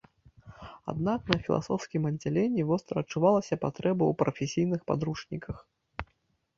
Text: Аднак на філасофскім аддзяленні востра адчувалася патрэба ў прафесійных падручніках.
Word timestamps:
Аднак 0.93 1.21
на 1.33 1.37
філасофскім 1.45 2.09
аддзяленні 2.11 2.67
востра 2.71 2.97
адчувалася 3.05 3.55
патрэба 3.67 4.03
ў 4.07 4.13
прафесійных 4.23 4.81
падручніках. 4.93 5.57